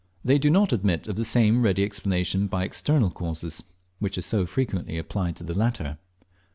They 0.25 0.39
do 0.39 0.49
not 0.49 0.73
admit 0.73 1.07
of 1.07 1.15
the 1.15 1.23
same 1.23 1.61
ready 1.61 1.83
explanation 1.83 2.47
by 2.47 2.63
external 2.63 3.11
causes 3.11 3.61
which 3.99 4.17
is 4.17 4.25
so 4.25 4.47
frequently 4.47 4.97
applied 4.97 5.35
to 5.35 5.43
the 5.43 5.53
latter. 5.55 5.99